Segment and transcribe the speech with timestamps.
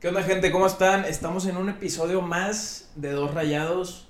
[0.00, 0.50] ¿Qué onda gente?
[0.50, 1.04] ¿Cómo están?
[1.04, 4.08] Estamos en un episodio más de Dos Rayados.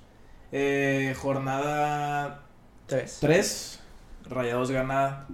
[0.53, 2.45] Eh, jornada
[2.85, 3.17] 3.
[3.19, 3.79] 3.
[4.29, 5.27] Rayados gana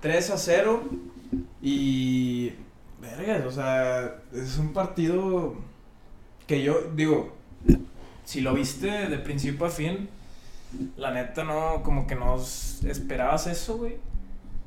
[0.00, 0.84] 3 a 0.
[1.60, 2.52] Y...
[3.00, 5.56] Vergas, o sea, es un partido
[6.46, 7.34] que yo digo,
[8.24, 10.08] si lo viste de principio a fin,
[10.96, 13.96] la neta no, como que no esperabas eso, güey.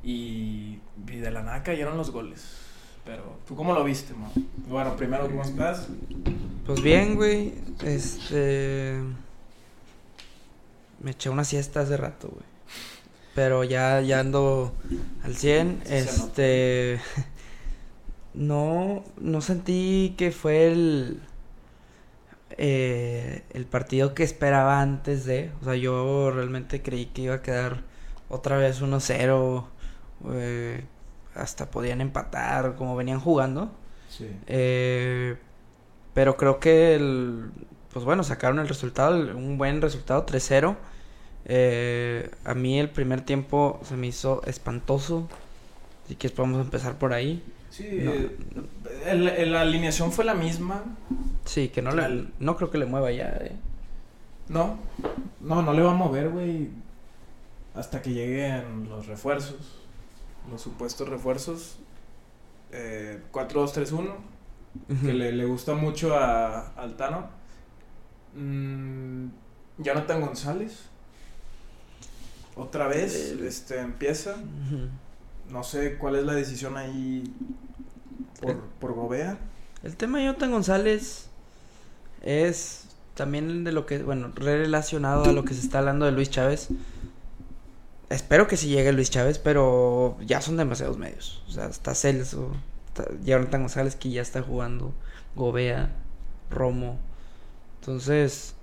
[0.04, 2.61] Y, y de la nada cayeron los goles.
[3.06, 4.32] Pero, ¿tú cómo lo viste, man?
[4.68, 5.88] Bueno, primero, ¿cómo estás?
[6.66, 7.54] Pues bien, güey.
[7.84, 9.00] Este.
[11.00, 12.46] Me eché una siesta hace rato, güey.
[13.34, 14.74] Pero ya, ya ando
[15.24, 15.82] al 100.
[15.84, 17.02] Sí, se este.
[18.34, 21.22] No, no sentí que fue el.
[22.52, 25.52] eh, el partido que esperaba antes de.
[25.62, 27.84] O sea, yo realmente creí que iba a quedar
[28.30, 29.66] otra vez 1-0.
[30.34, 30.84] eh,
[31.36, 33.72] hasta podían empatar como venían jugando.
[34.10, 34.28] Sí.
[34.48, 35.38] Eh,
[36.14, 37.50] pero creo que el,
[37.94, 40.76] pues bueno, sacaron el resultado, un buen resultado, 3-0.
[41.46, 45.28] Eh, a mí el primer tiempo se me hizo espantoso.
[46.06, 47.44] Así que podemos empezar por ahí.
[47.70, 48.12] Sí, No.
[49.06, 50.84] el- el- la alineación fue la misma.
[51.46, 53.30] Sí, que no, le, no creo que le mueva ya.
[53.42, 53.54] eh.
[54.50, 54.78] No,
[55.40, 56.70] no, no le va a mover, güey.
[57.74, 59.81] Hasta que lleguen los refuerzos.
[60.50, 61.78] Los supuestos refuerzos.
[62.72, 64.16] Eh, 4-2-3-1.
[65.02, 67.30] Que le, le gusta mucho a Altano.
[68.36, 69.28] Mm,
[69.80, 70.84] Jonathan González.
[72.56, 74.36] Otra vez, este, empieza.
[75.50, 77.24] No sé cuál es la decisión ahí
[78.42, 78.58] por, Eh.
[78.80, 79.38] por Gobea.
[79.84, 81.28] El tema de Jonathan González
[82.22, 86.30] es también de lo que, bueno, relacionado a lo que se está hablando de Luis
[86.30, 86.70] Chávez.
[88.12, 91.44] Espero que sí llegue Luis Chávez, pero ya son demasiados medios.
[91.48, 92.52] O sea, está Celso,
[92.88, 94.94] está Jonathan González que ya está jugando,
[95.36, 95.92] Gobea,
[96.50, 97.00] Romo.
[97.80, 98.54] Entonces,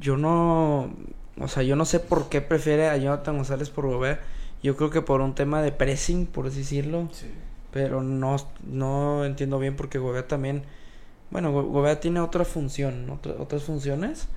[0.00, 0.94] yo no,
[1.40, 4.20] o sea, yo no sé por qué prefiere a Jonathan González por Gobea.
[4.62, 7.08] Yo creo que por un tema de pressing, por así decirlo.
[7.12, 7.30] Sí.
[7.72, 10.62] Pero no, no entiendo bien porque Gobea también.
[11.30, 14.28] Bueno, Go- Gobea tiene otra función, otra- otras funciones.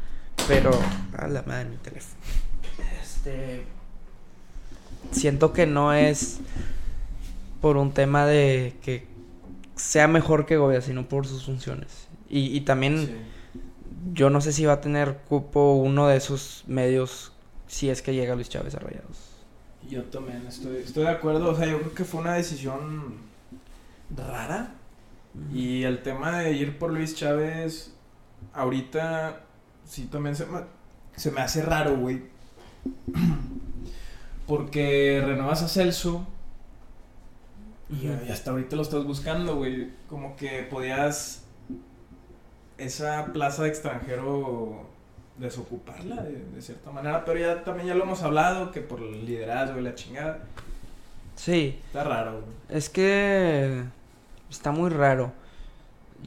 [0.47, 0.71] Pero.
[1.17, 2.15] A la madre mi teléfono.
[3.19, 3.65] Este.
[5.11, 6.39] Siento que no es
[7.61, 9.07] por un tema de que
[9.75, 12.07] sea mejor que Gobea, sino por sus funciones.
[12.29, 13.15] Y, y también Sí.
[14.13, 17.31] yo no sé si va a tener cupo uno de esos medios
[17.67, 19.17] si es que llega Luis Chávez a Rayados.
[19.89, 21.51] Yo también estoy, estoy de acuerdo.
[21.51, 23.15] O sea, yo creo que fue una decisión
[24.15, 24.75] rara.
[25.53, 27.93] Y el tema de ir por Luis Chávez,
[28.53, 29.41] ahorita
[29.85, 30.59] sí también se me,
[31.15, 32.23] se me hace raro, güey.
[34.47, 36.25] Porque renuevas a Celso
[37.89, 39.89] y, hasta ahorita lo estás buscando, güey.
[40.07, 41.43] Como que podías
[42.77, 44.87] esa plaza de extranjero
[45.37, 47.25] desocuparla de, de cierta manera.
[47.25, 50.39] Pero ya también ya lo hemos hablado, que por el liderazgo y la chingada.
[51.35, 51.79] Sí.
[51.87, 52.43] Está raro, güey.
[52.69, 53.83] Es que
[54.49, 55.31] está muy raro.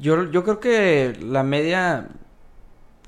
[0.01, 2.09] Yo, yo creo que la media,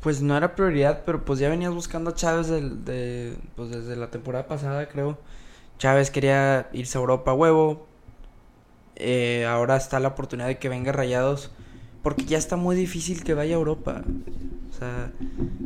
[0.05, 3.97] pues no era prioridad, pero pues ya venías buscando a Chávez del- de, pues desde
[3.97, 5.19] la temporada pasada, creo.
[5.79, 7.87] Chávez quería irse a Europa huevo.
[8.97, 11.51] Eh, ahora está la oportunidad de que venga Rayados,
[12.03, 14.03] porque ya está muy difícil que vaya a Europa.
[14.71, 15.11] O sea,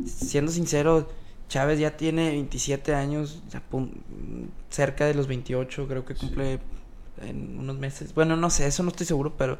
[0.05, 1.09] siendo sincero,
[1.47, 3.61] Chávez ya tiene 27 años, ya
[4.69, 6.59] cerca de los 28, creo que cumple
[7.21, 8.13] en unos meses.
[8.15, 9.59] Bueno, no sé, eso no estoy seguro, pero...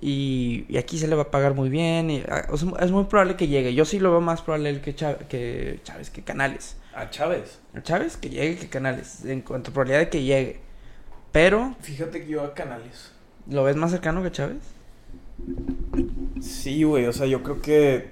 [0.00, 2.10] Y, y aquí se le va a pagar muy bien.
[2.10, 3.74] Y, ah, o sea, es muy probable que llegue.
[3.74, 6.76] Yo sí lo veo más probable que, Chá- que Chávez, que Canales.
[6.94, 7.58] A Chávez.
[7.74, 9.24] A Chávez que llegue que Canales.
[9.24, 10.60] En cuanto a probabilidad de que llegue.
[11.32, 13.12] Pero, Fíjate que yo a Canales.
[13.48, 14.58] ¿lo ves más cercano que Chávez?
[16.40, 18.10] Sí, güey, o sea, yo creo que.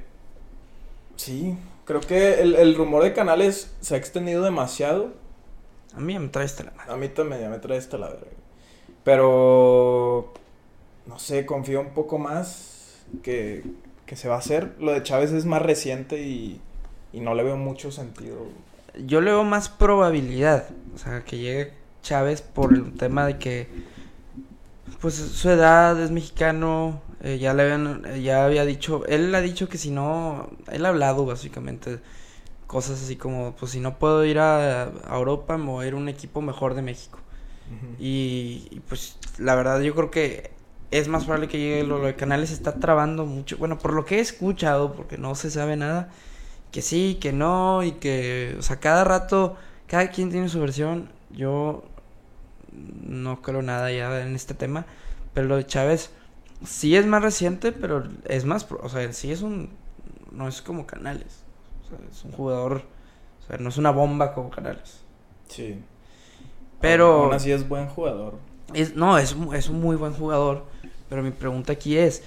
[1.16, 5.12] Sí, creo que el, el rumor de Canales se ha extendido demasiado.
[5.94, 6.92] A mí me trae esta la madre.
[6.92, 8.26] A mí también ya me trae esta la verga.
[9.04, 10.32] Pero.
[11.06, 13.64] No sé, confío un poco más que,
[14.06, 14.74] que se va a hacer.
[14.78, 16.60] Lo de Chávez es más reciente y,
[17.12, 18.48] y no le veo mucho sentido.
[19.06, 20.68] Yo le veo más probabilidad.
[20.94, 21.72] O sea, que llegue
[22.02, 23.68] Chávez por el tema de que.
[25.00, 27.02] Pues su edad es mexicano.
[27.20, 29.04] eh, ya le habían, eh, ya había dicho.
[29.06, 30.50] Él ha dicho que si no.
[30.70, 32.00] Él ha hablado básicamente.
[32.68, 35.94] Cosas así como: Pues si no puedo ir a, a Europa, me voy a ir
[35.94, 37.20] a un equipo mejor de México.
[37.98, 40.52] Y, y, pues la verdad yo creo que
[40.90, 43.56] es más probable que llegue lo, lo de Canales está trabando mucho.
[43.58, 46.10] Bueno, por lo que he escuchado, porque no se sabe nada,
[46.70, 51.08] que sí, que no, y que, o sea, cada rato, cada quien tiene su versión.
[51.30, 51.84] Yo
[52.72, 54.86] no creo nada ya en este tema,
[55.32, 56.10] pero lo de Chávez
[56.64, 59.70] sí es más reciente, pero es más, o sea, sí es un,
[60.32, 61.44] no es como Canales,
[61.84, 62.82] o sea, es un jugador,
[63.42, 65.00] o sea, no es una bomba como Canales.
[65.48, 65.80] Sí.
[66.80, 68.38] Pero- Aún así es buen jugador.
[68.72, 70.64] Es, no, es, es un muy buen jugador,
[71.14, 72.24] pero mi pregunta aquí es,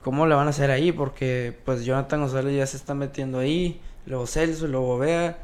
[0.00, 0.92] ¿cómo le van a hacer ahí?
[0.92, 5.38] Porque pues Jonathan González ya se está metiendo ahí, luego Celso, luego Vea,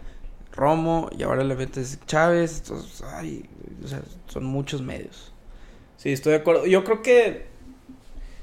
[0.52, 3.44] Romo, y ahora le metes Chávez, entonces, ay,
[3.84, 5.32] o sea, son muchos medios.
[5.96, 6.64] Sí, estoy de acuerdo.
[6.66, 7.46] Yo creo que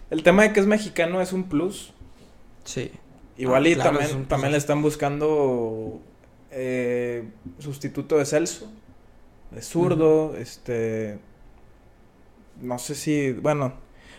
[0.10, 1.94] el tema de que es mexicano es un plus.
[2.66, 2.92] Sí.
[3.38, 6.02] Igual Ah, y claro, también, es también le están buscando
[6.52, 7.30] eh,
[7.60, 8.70] sustituto de Celso.
[9.52, 11.20] De zurdo, este...
[12.62, 13.32] No sé si...
[13.34, 13.74] Bueno,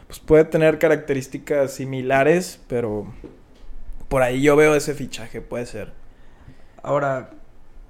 [0.06, 3.12] pues puede tener características similares, pero...
[4.08, 5.92] Por ahí yo veo ese fichaje, puede ser.
[6.82, 7.30] Ahora,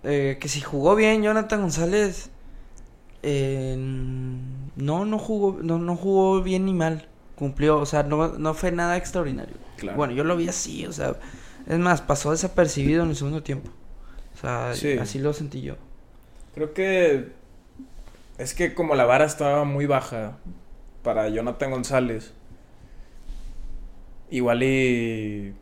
[0.02, 2.30] eh, que si jugó bien Jonathan González,
[3.22, 8.52] eh, no, no jugó, no, no jugó bien ni mal, cumplió, o sea, no, no
[8.52, 9.54] fue nada extraordinario.
[9.78, 9.96] Claro.
[9.96, 11.16] Bueno, yo lo vi así, o sea,
[11.66, 13.70] es más, pasó desapercibido en el segundo tiempo.
[14.34, 14.98] O sea, Sí.
[14.98, 15.76] así lo sentí yo.
[16.54, 17.32] Creo que
[18.42, 20.38] es que como la vara estaba muy baja
[21.02, 22.32] para Jonathan González,
[24.30, 25.54] igual y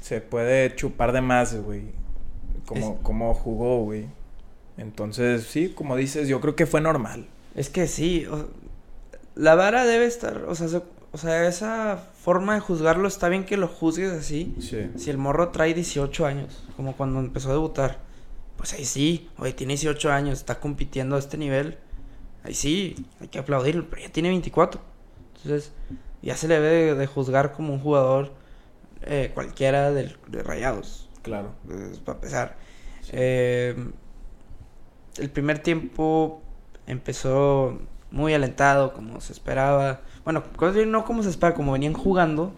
[0.00, 1.82] se puede chupar de más, güey.
[2.66, 4.06] Como, Es- como jugó, güey.
[4.76, 7.26] Entonces, sí, como dices, yo creo que fue normal.
[7.54, 8.48] Es que sí, o-
[9.34, 13.44] la vara debe estar, o sea, se- o sea, esa forma de juzgarlo está bien
[13.44, 14.54] que lo juzgues así.
[14.60, 14.90] Sí.
[14.96, 17.98] Si el morro trae 18 años, como cuando empezó a debutar,
[18.56, 21.78] pues ahí sí, oye, tiene 18 años, está compitiendo a este nivel,
[22.48, 24.80] ahí sí, hay que aplaudirlo, pero ya tiene 24.
[25.36, 25.72] Entonces,
[26.22, 28.32] ya se le debe de, juzgar como un jugador
[29.02, 31.52] eh, cualquiera de Rayados, Claro.
[31.70, 32.56] eh, para empezar.
[33.12, 33.76] Eh,
[35.18, 36.42] el primer tiempo
[36.86, 37.78] empezó
[38.10, 40.00] muy alentado, como se esperaba.
[40.24, 40.42] Bueno,
[40.86, 42.52] no como se esperaba, como venían jugando.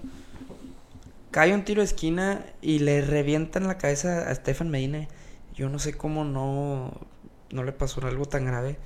[1.31, 5.09] Cae un tiro de esquina y le revientan la cabeza a Stefan Medina.
[5.55, 6.93] Yo no sé cómo no,
[7.51, 8.79] no le pasó algo tan grave.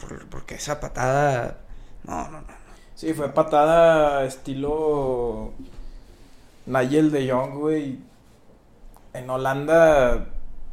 [0.00, 1.58] Por- porque esa patada.
[2.04, 2.58] No, no, no.
[2.94, 5.52] Sí, fue patada estilo
[6.66, 7.98] Nigel de Jong, güey.
[9.14, 10.26] En Holanda,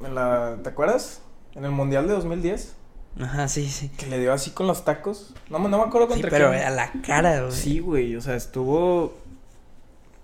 [0.03, 1.21] en la, ¿te acuerdas?
[1.55, 2.73] En el Mundial de 2010,
[3.21, 3.89] Ajá, sí, sí.
[3.89, 5.33] que le dio así con los tacos.
[5.49, 6.63] No, me- no me acuerdo Sí, contra pero quién.
[6.63, 7.51] a la cara, güey.
[7.53, 9.17] Sí, güey, o sea, estuvo...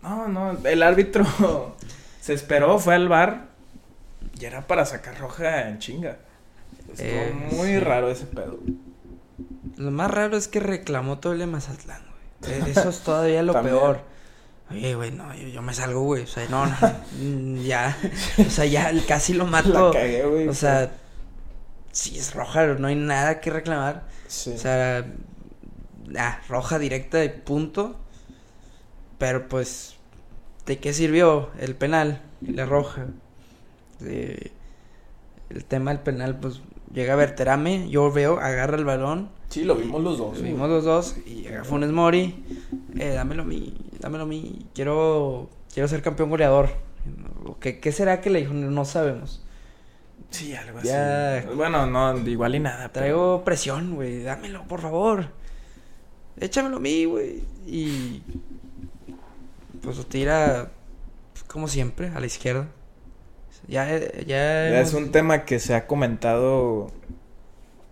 [0.01, 1.23] No, no, el árbitro
[2.21, 3.45] se esperó, fue al bar
[4.39, 6.17] y era para sacar roja en chinga.
[6.91, 7.79] Estuvo Eh, muy sí.
[7.79, 8.57] raro ese pedo.
[9.81, 12.01] Lo más raro es que reclamó todo el de Mazatlán,
[12.41, 12.53] güey.
[12.53, 14.01] Eh, Eso es todavía lo peor.
[14.69, 16.23] Oye, güey, no, yo, yo me salgo, güey.
[16.23, 16.75] O sea, no, no,
[17.19, 17.97] mm, ya.
[18.37, 19.91] O sea, ya casi lo La mato.
[19.91, 20.47] cagué, güey.
[20.47, 20.91] O sea,
[21.91, 24.03] si es roja, no hay nada que reclamar.
[24.27, 24.51] Sí.
[24.51, 25.05] O sea,
[26.17, 27.97] ah, roja directa de punto.
[29.17, 29.95] Pero pues,
[30.65, 33.07] ¿de qué sirvió el penal y la roja?
[34.03, 34.51] Eh,
[35.49, 36.61] el tema del penal, pues
[36.93, 39.29] llega Berterame, yo veo, agarra el balón.
[39.51, 40.37] Sí, lo vimos los dos.
[40.37, 42.43] Lo vimos los dos y llega Funes Mori,
[42.97, 46.69] eh, dámelo a mí, dámelo a mí, quiero, quiero ser campeón goleador.
[47.59, 48.53] ¿Qué, ¿Qué será que le dijo?
[48.53, 49.43] No sabemos.
[50.29, 51.39] Sí, algo Ya.
[51.39, 51.47] así.
[51.53, 52.89] Bueno, no, igual y nada.
[52.93, 55.27] pero- Traigo presión, güey, dámelo, por favor.
[56.39, 57.43] Échamelo a mí, güey.
[57.67, 58.23] Y
[59.81, 60.71] pues lo tira
[61.33, 62.67] pues, como siempre, a la izquierda.
[63.67, 66.91] Ya, ya, Ya es un tema que se ha comentado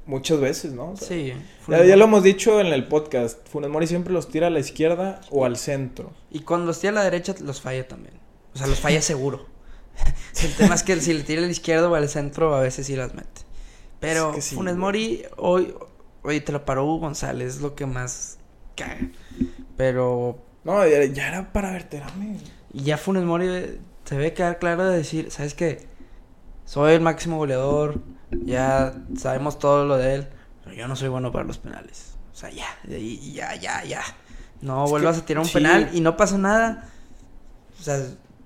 [0.10, 0.92] muchas veces, ¿no?
[0.92, 1.34] O sea, Sí.
[1.68, 3.48] Ya, lo hemos dicho en el podcast.
[3.48, 6.12] Funes Mori siempre los tira a la izquierda o al centro.
[6.32, 8.16] Y cuando los tira a la derecha, los falla también.
[8.54, 9.46] O sea, los falla seguro.
[10.44, 12.88] el tema es que si le tira a la izquierda o al centro, a veces
[12.88, 13.42] sí las mete.
[14.00, 14.76] Pero Es que sí, Funes.
[14.78, 15.74] Mori, hoy,
[16.24, 18.40] hoy te lo paró Hugo González, es lo que más
[18.76, 18.98] caga.
[19.78, 22.38] Pero No, ya, ya era para verterame.
[22.74, 23.46] y ya Funes Mori
[24.06, 25.88] se debe quedar claro de decir, ¿sabes qué?
[26.70, 28.00] Soy el máximo goleador,
[28.30, 30.28] ya sabemos todo lo de él,
[30.64, 32.14] pero yo no soy bueno para los penales.
[32.32, 34.02] O sea, ya, ya, ya, ya.
[34.62, 35.54] No Es vuelvas que a tirar un sí.
[35.56, 36.88] penal y no pasa nada.
[37.80, 38.00] O sea,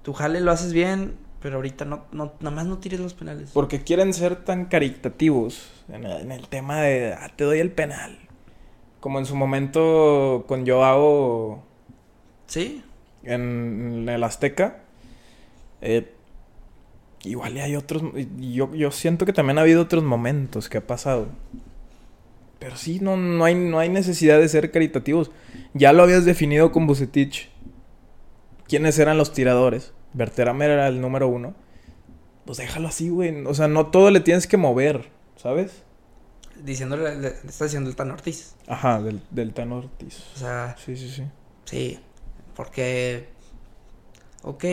[0.04, 3.50] tu jale lo haces bien, pero ahorita no, no, nada más no tires los penales.
[3.54, 7.74] Porque quieren ser tan caritativos en el, en el tema de, ah, te doy el
[7.74, 8.18] penal.
[9.02, 11.62] Como en su momento con Joao
[12.48, 12.86] Sí,
[13.24, 14.78] en el Azteca.
[15.82, 16.10] Eh,
[17.24, 18.04] igual y hay otros.
[18.40, 21.28] Yo, yo siento que también ha habido otros momentos que ha pasado.
[22.60, 25.32] Pero sí, no, no, hay, no hay necesidad de ser caritativos.
[25.74, 27.50] Ya lo habías definido con Bucetich.
[28.68, 29.94] ¿Quiénes eran los tiradores?
[30.14, 31.54] Berterame era el número uno.
[32.46, 33.46] Pues déjalo así, güey.
[33.46, 35.84] O sea, no todo le tienes que mover, ¿sabes?
[36.62, 38.56] diciéndole, le, está diciendo el Tan Ortiz.
[38.68, 40.24] Ajá, del, del Tano Ortiz.
[40.36, 41.24] O sea, Sí, sí, sí.
[41.66, 42.00] sí,
[42.56, 43.28] porque,
[44.44, 44.64] ok,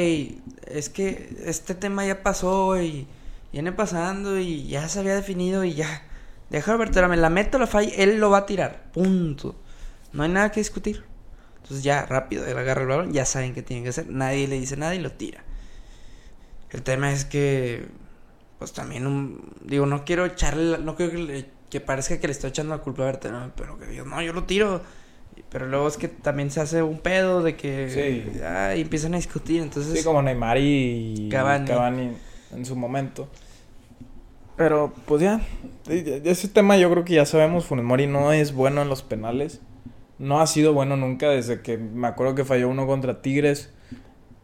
[0.66, 3.06] es que este tema ya pasó y
[3.52, 6.02] viene pasando y ya se había definido y ya.
[6.50, 9.54] Deja de me la meto, la falla, él lo va a tirar, punto.
[10.12, 11.04] No hay nada que discutir.
[11.62, 14.58] Entonces ya, rápido, él agarra el balón, ya saben qué tienen que hacer, nadie le
[14.58, 15.44] dice nada y lo tira.
[16.70, 17.86] El tema es que,
[18.58, 21.50] pues también, un, digo, no quiero echarle, no quiero que, le-
[21.80, 24.44] parezca que le estoy echando la culpa a Berterame, pero que digo, no, yo lo
[24.44, 24.82] tiro.
[25.49, 28.40] Pero luego es que también se hace un pedo de que Sí.
[28.44, 31.66] ah, y empiezan a discutir, entonces Sí, como Neymar y Cavani.
[31.66, 32.11] Cavani
[32.54, 33.28] en su momento.
[34.56, 35.40] Pero, pues ya,
[35.88, 39.61] ese tema yo creo que ya sabemos, Funes Mori no es bueno en los penales.
[40.18, 43.70] No ha sido bueno nunca desde que me acuerdo que falló uno contra Tigres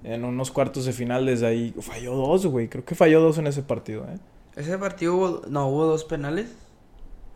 [0.05, 1.27] en unos cuartos de final.
[1.27, 2.69] Desde ahí falló dos, güey.
[2.69, 4.19] Creo que falló dos en ese partido, ¿eh?
[4.57, 6.47] ese partido hubo, no, hubo dos penales,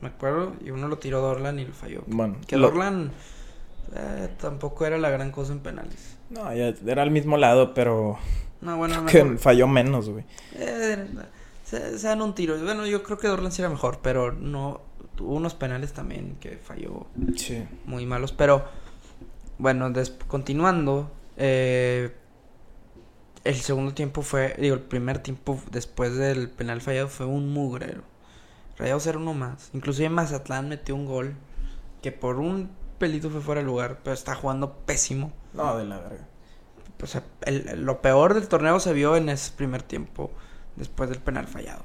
[0.00, 2.02] me acuerdo, y uno lo tiró Dorlan y lo falló.
[2.06, 3.10] Bueno, Que lo- Dorlan
[3.94, 6.16] eh, tampoco era la gran cosa en penales.
[6.30, 8.18] No, ya era al mismo lado, pero
[8.60, 9.38] No, bueno, que mejor.
[9.38, 10.24] falló menos, güey.
[10.54, 11.06] Eh,
[11.64, 12.56] se, se dan un tiro.
[12.62, 14.80] Bueno, yo creo que Dorlan sí era mejor, pero no.
[15.16, 17.06] Tuvo unos penales también que falló
[17.36, 17.62] Sí.
[17.84, 18.32] muy malos.
[18.32, 18.64] Pero,
[19.58, 21.10] bueno, des- continuando.
[21.36, 22.14] eh,
[23.44, 24.54] el segundo tiempo fue.
[24.58, 28.02] Digo, el primer tiempo después del penal fallado fue un mugrero.
[28.78, 29.70] Rayados era uno más.
[29.74, 31.34] Inclusive Mazatlán metió un gol
[32.02, 32.70] que por un
[33.00, 35.32] pelito fue fuera de lugar, pero está jugando pésimo.
[35.54, 36.28] No, de la verga.
[37.02, 40.30] O sea, el- lo peor del torneo se vio en ese primer tiempo,
[40.76, 41.82] después del penal fallado.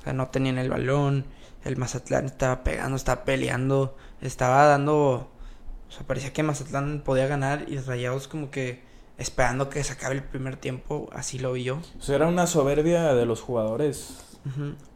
[0.00, 1.26] O sea, no tenían el balón,
[1.64, 5.30] el Mazatlán estaba pegando, estaba peleando, estaba dando...
[5.88, 8.82] O sea, parecía que Mazatlán podía ganar y Rayados como que
[9.18, 11.78] esperando que se acabe el primer tiempo, así lo vi yo.
[11.98, 14.18] O sea, era una soberbia de los jugadores.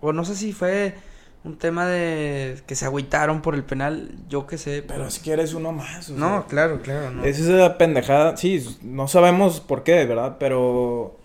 [0.01, 0.95] O no sé si fue
[1.43, 4.83] un tema de que se agüitaron por el penal, yo qué sé.
[4.83, 6.11] Pero es que eres uno más.
[6.11, 6.17] o sea.
[6.17, 7.25] No, claro, claro, no.
[7.25, 10.37] Es esa pendejada, sí, no sabemos por qué, ¿verdad?
[10.39, 11.19] Pero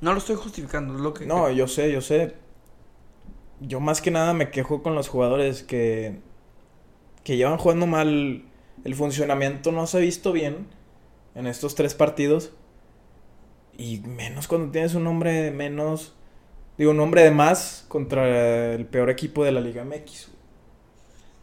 [0.00, 1.26] No lo estoy justificando, es lo que...
[1.26, 2.34] no, yo sé, yo sé.
[3.60, 6.20] Yo más que nada me quejo con los jugadores que
[7.24, 8.44] que llevan jugando mal.
[8.84, 10.66] El funcionamiento no se ha visto bien
[11.34, 12.52] en estos tres partidos.
[13.76, 16.14] Y menos cuando tienes un hombre menos,
[16.78, 20.28] digo, un hombre de más contra el peor equipo de la Liga MX.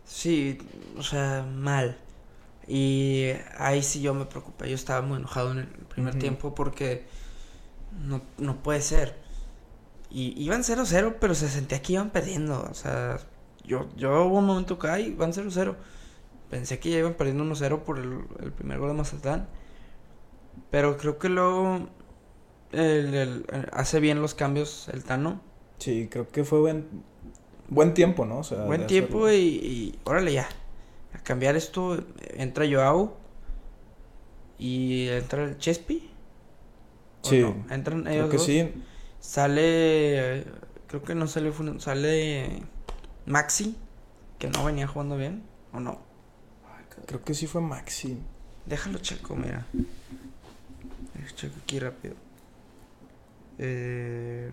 [0.05, 0.57] Sí,
[0.97, 1.97] o sea, mal.
[2.67, 4.69] Y ahí sí yo me preocupé.
[4.69, 7.05] Yo estaba muy enojado en el primer tiempo porque
[8.05, 9.15] no, no puede ser.
[10.09, 12.67] Y iban 0-0, pero se sentía que iban perdiendo.
[12.69, 13.19] O sea,
[13.63, 15.75] yo, yo hubo un momento que, ay, van 0-0.
[16.49, 19.47] Pensé que ya iban perdiendo 1-0 por el, el primer gol de Mazatlán.
[20.71, 21.89] Pero creo que luego
[22.71, 25.41] el- el- hace bien los cambios el Tano.
[25.79, 26.85] Sí, creo que fue buen
[27.69, 28.39] buen tiempo, ¿no?
[28.39, 29.33] O sea, Buen tiempo hacerlo.
[29.33, 29.47] y,
[29.93, 30.49] y órale ya.
[31.13, 31.97] A cambiar esto,
[32.35, 33.17] entra Joao
[34.57, 36.09] y entra el Chespi.
[37.23, 37.65] ¿o Sí, no?
[37.69, 38.45] Entran Creo ellos que dos.
[38.45, 38.73] sí.
[39.19, 40.45] Sale,
[40.87, 42.63] creo que no salió, sale
[43.25, 43.75] Maxi,
[44.37, 45.99] que no venía jugando bien, ¿o no?
[47.05, 48.17] Creo que sí fue Maxi.
[48.65, 49.65] Déjalo checo, mira.
[51.35, 52.15] Checo aquí rápido.
[53.59, 54.49] Eh,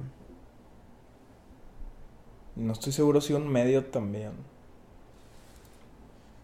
[2.57, 4.33] No estoy seguro si un medio también.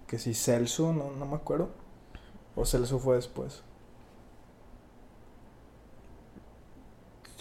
[0.07, 1.71] Que si Celso, no, no me acuerdo.
[2.57, 3.63] O Celso fue después.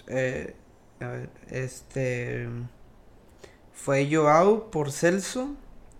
[0.07, 0.55] eh,
[0.99, 2.47] a ver, este
[3.73, 5.55] fue Joao por Celso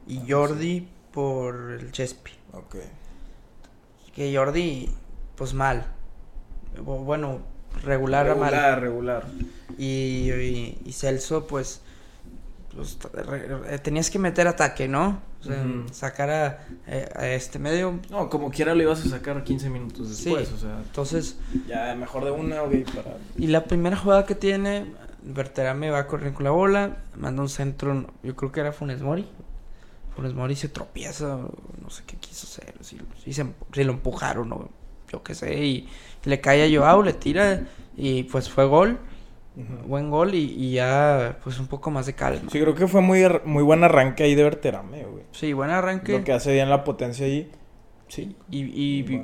[0.07, 2.31] y Ah, Jordi por el Chespi.
[2.53, 2.75] Ok.
[4.15, 4.89] Que Jordi,
[5.35, 5.85] pues mal.
[6.77, 7.39] Bu- Bueno,
[7.83, 8.51] regular, a mal.
[8.51, 9.27] Regular, regular.
[9.77, 11.81] Y, y, y Celso, pues,
[12.75, 15.21] pues, re- tenías que meter ataque, ¿no?
[15.41, 17.99] O sea, sacar a, eh, a este medio.
[18.11, 20.47] No, como quiera lo ibas a sacar 15 minutos después.
[20.47, 20.53] Sí.
[20.55, 21.37] O sea, Entonces,
[21.67, 23.17] ya mejor de una, para.
[23.37, 24.85] y la primera jugada que tiene,
[25.23, 29.01] Berterame va a correr con la bola, manda un centro, yo creo que era Funes
[29.01, 29.27] Mori.
[30.15, 31.37] Funes Mori se tropieza,
[31.81, 34.69] no sé qué quiso hacer, si, si se, si lo empujaron o
[35.11, 35.89] yo qué sé, y
[36.23, 37.63] le cae a Joao, le tira
[37.97, 38.97] y pues fue gol,
[39.85, 42.49] buen gol y, y ya pues un poco más de calma.
[42.51, 45.23] Sí, creo que fue muy, muy buen arranque ahí de Berterame, güey.
[45.31, 46.13] Sí, buen arranque.
[46.19, 47.51] Lo que hace bien la potencia ahí.
[48.07, 48.35] Sí.
[48.49, 48.63] Y,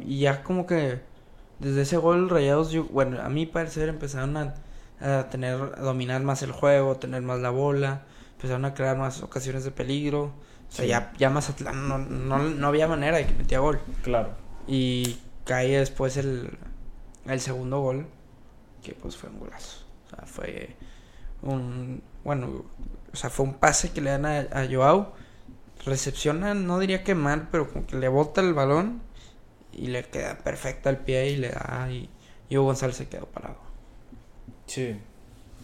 [0.06, 1.00] y, ya como que
[1.60, 4.56] desde ese gol Rayados, yo, bueno, a mi parecer empezaron a,
[5.01, 8.03] a tener, a dominar más el juego, tener más la bola,
[8.34, 10.24] empezaron a crear más ocasiones de peligro.
[10.70, 10.89] O sea, Sí.
[10.89, 13.79] ya, ya Mazatlán no, no, no había manera de que metía gol.
[14.03, 14.32] Claro.
[14.67, 15.17] Y
[15.48, 16.58] cae después el,
[17.25, 18.06] el segundo gol,
[18.84, 19.86] que pues fue un golazo.
[20.06, 20.75] O sea, fue
[21.42, 22.66] un, bueno,
[23.12, 25.13] o sea, fue un pase que le dan a, Joao
[25.86, 29.01] recepciona, no diría que mal, pero como que le bota el balón
[29.72, 32.10] y le queda perfecta el pie y le da y,
[32.50, 33.58] y Hugo González se quedó parado.
[34.66, 35.00] Sí.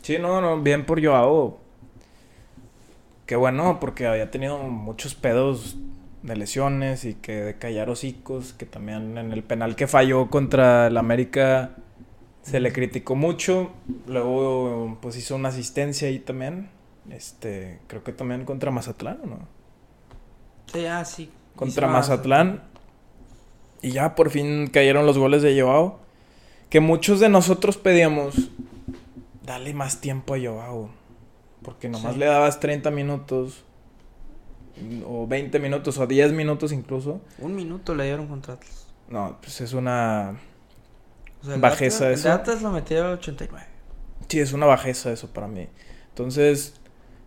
[0.02, 1.60] Sí, no, no, bien por Joao.
[3.26, 5.78] Qué bueno, porque había tenido muchos pedos
[6.24, 10.88] de lesiones y que de callar hocicos, que también en el penal que falló contra
[10.88, 11.76] el América
[12.42, 13.72] se le criticó mucho.
[14.08, 16.70] Luego pues hizo una asistencia ahí también.
[17.10, 19.40] Este, creo que también contra Mazatlán, ¿o no?
[20.72, 21.30] Sí, ah, sí.
[21.56, 22.64] Contra Mazatlán.
[23.82, 26.00] Y ya por fin cayeron los goles de Joao.
[26.70, 28.50] Que muchos de nosotros pedíamos,
[29.46, 30.90] dale más tiempo a Joao.
[31.62, 32.20] Porque nomás Sí.
[32.20, 33.64] le dabas 30 minutos.
[35.08, 37.22] O 20 minutos, o 10 minutos incluso.
[37.40, 38.88] Un minuto le dieron contra Atlas.
[39.10, 40.40] No, pues es una...
[41.42, 42.28] O sea, Bajeza Atlas, eso.
[42.30, 43.66] El Atlas lo metió al 89.
[44.30, 45.68] Sí, es una bajeza eso para mí.
[46.10, 46.76] Entonces,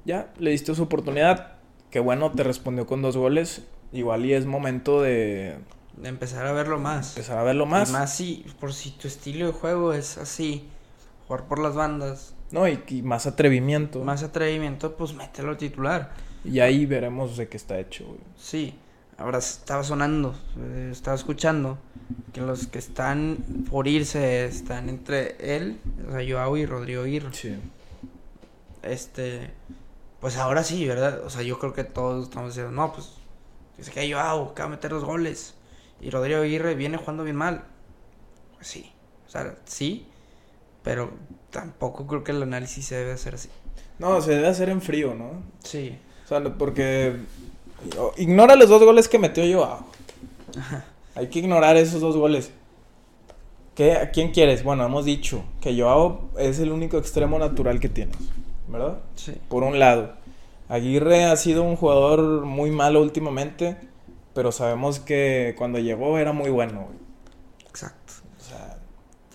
[0.04, 1.52] ya, le diste su oportunidad.
[1.90, 3.62] Qué bueno, te respondió con dos goles.
[3.92, 5.58] Igual y es momento de
[5.96, 7.10] De empezar a verlo más.
[7.16, 7.90] empezar a verlo más.
[7.90, 10.68] Y más si, por si tu estilo de juego es así,
[11.28, 14.02] jugar por las bandas, No, y, y más atrevimiento.
[14.02, 16.12] más atrevimiento, pues mételo titular.
[16.46, 18.20] Y ahí veremos de qué está hecho, güey.
[18.36, 18.74] Sí,
[19.18, 21.78] ahora estaba sonando, eh, estaba escuchando
[22.32, 23.38] que los que están
[23.68, 27.32] por irse están entre él, o sea, Joao y Rodrigo Aguirre.
[27.32, 27.56] Sí.
[28.82, 29.50] Este,
[30.20, 31.24] pues ahora sí, ¿verdad?
[31.24, 33.14] O sea, yo creo que todos estamos diciendo, no, pues,
[33.76, 35.54] que se quede Joao, que va a meter los goles.
[36.00, 37.64] Y Rodrigo Aguirre viene jugando bien mal.
[38.54, 38.92] Pues sí,
[39.26, 40.06] o sea, sí,
[40.82, 41.10] pero
[41.50, 43.48] tampoco creo que el análisis se debe hacer así.
[43.98, 45.42] No, se debe hacer en frío, ¿no?
[45.64, 47.14] Sí, O sea, porque...
[48.16, 49.86] Ignora los dos goles que metió Joao.
[51.14, 52.50] Hay que ignorar esos dos goles.
[53.76, 54.64] ¿Qué, ¿A quién quieres?
[54.64, 58.16] Bueno, hemos dicho que Joao es el único extremo natural que tienes,
[58.66, 58.98] ¿verdad?
[59.14, 59.34] sí.
[59.48, 60.14] Por un lado.
[60.68, 63.76] Aguirre ha sido un jugador muy malo últimamente,
[64.34, 66.98] pero sabemos que cuando llegó era muy bueno, güey.
[67.68, 68.14] Exacto.
[68.40, 68.78] O sea,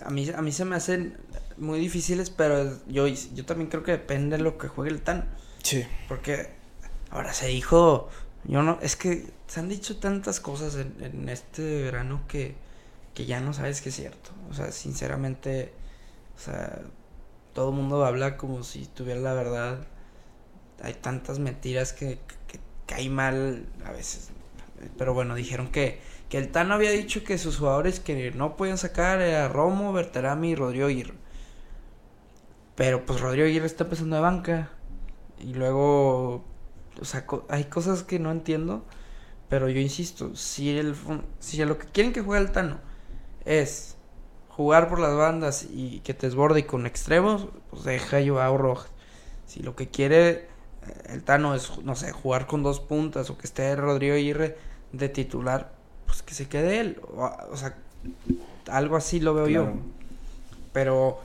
[0.06, 1.18] A mí, a mí se me hacen
[1.58, 5.30] muy difíciles, pero yo, yo también creo que depende de lo que juegue el Tan.
[5.64, 5.86] sí.
[6.10, 6.60] Porque
[7.12, 8.10] ahora se dijo,
[8.46, 12.56] yo no, es que se han dicho tantas cosas en, este verano que,
[13.14, 14.32] que ya no sabes que es cierto.
[14.50, 15.72] O sea, sinceramente,
[16.36, 16.82] o sea,
[17.54, 19.86] todo el mundo habla como si tuviera la verdad.
[20.82, 24.30] Hay tantas mentiras que, que, que cae mal a veces.
[24.98, 28.78] Pero bueno, dijeron que, que el Tano había dicho que sus jugadores que no podían
[28.78, 31.14] sacar era Romo, Berterami y Rodrigo Aguirre.
[32.76, 34.70] Pero pues Rodrigo Aguirre está empezando de banca.
[35.40, 36.46] Y luego,
[37.02, 38.84] o sea, co- hay cosas que no entiendo.
[39.50, 40.96] Pero yo insisto, si, el,
[41.40, 42.78] si lo que quieren que juegue el Tano
[43.46, 43.98] es
[44.50, 48.58] jugar por las bandas y que te desborde y con extremos, pues deja a Joao
[48.58, 48.90] Rojas.
[49.48, 50.48] Si lo que quiere eh,
[51.10, 54.58] el Tano es, no sé, jugar con dos puntas o que esté Rodrigo Aguirre
[54.94, 55.74] de titular,
[56.06, 57.02] pues que se quede él.
[57.16, 57.76] O, o sea,
[58.70, 59.74] algo así lo veo yo.
[60.74, 61.20] Pero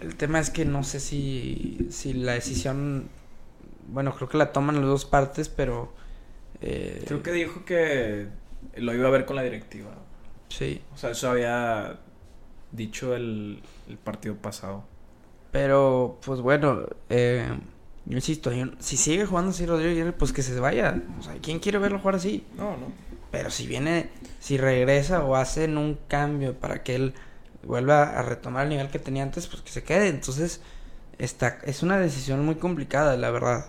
[0.00, 3.08] el tema es que no sé si, si la decisión,
[3.88, 5.92] bueno, creo que la toman las dos partes, pero...
[6.60, 8.28] eh, Creo que dijo que
[8.76, 9.90] lo iba a ver con la directiva.
[10.48, 11.98] Sí, O sea, eso había
[12.72, 14.84] dicho el, el partido pasado.
[15.50, 17.48] pero pues bueno, eh,
[18.04, 21.00] yo insisto, yo- si sigue jugando así Rodrigo pues que se vaya.
[21.18, 22.46] O sea, ¿quién quiere verlo jugar así?
[22.56, 22.92] No, no.
[23.30, 27.14] Pero si viene, si regresa o hacen un cambio para que él
[27.64, 30.08] vuelva a retomar el nivel que tenía antes, pues que se quede.
[30.08, 30.60] Entonces,
[31.18, 33.66] está, es una decisión muy complicada, la verdad.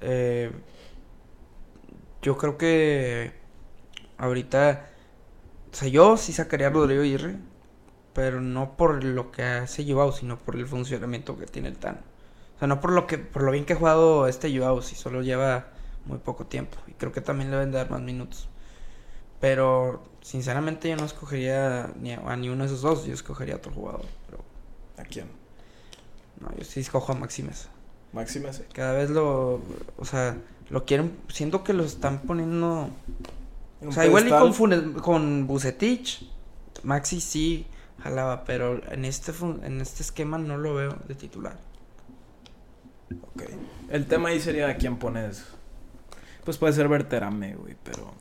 [0.00, 0.50] Eh,
[2.22, 3.32] yo creo que
[4.18, 4.90] ahorita,
[5.72, 7.36] o sea, yo sí sacaría a Rodrigo Aguirre,
[8.14, 12.00] pero no por lo que hace Joao, sino por el funcionamiento que tiene el Tano.
[12.56, 14.96] O sea, no por lo que, por lo bien que ha jugado este Joao, si
[14.96, 15.68] solo lleva
[16.06, 16.78] muy poco tiempo.
[16.88, 18.48] Y creo que también le deben de dar más minutos.
[19.40, 23.54] Pero sinceramente yo no escogería ni a, a ni uno de esos dos, yo escogería
[23.54, 24.06] a otro jugador.
[24.26, 24.44] Pero
[24.98, 25.28] ¿A quién?
[26.40, 27.68] no, yo sí escojo a Maximes.
[28.12, 29.60] Máxime Cada vez lo,
[29.96, 30.36] o sea,
[30.68, 32.88] lo quieren, siento que lo están poniendo,
[33.86, 36.28] o sea, igual y con, Funes- con Bucetich,
[36.82, 37.66] Maxi sí
[38.02, 41.56] jalaba, pero en este en este esquema no lo veo de titular.
[43.22, 43.42] Ok.
[43.90, 45.44] El tema ahí sería a quién pones.
[46.44, 48.12] Pues puede ser Berterame, güey, pero...